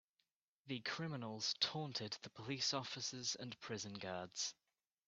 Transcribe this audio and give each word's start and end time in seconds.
The 0.65 0.79
criminals 0.79 1.53
taunted 1.59 2.17
the 2.23 2.31
police 2.31 2.73
officers 2.73 3.35
and 3.35 3.55
prison 3.59 3.93
guards. 3.93 4.55